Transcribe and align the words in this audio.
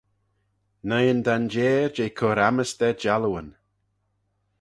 Noi'n 0.89 1.19
danjeyr 1.27 1.89
jeh 1.95 2.13
cur 2.17 2.37
ammys 2.47 2.71
da 2.79 2.89
jallooyn. 3.01 3.49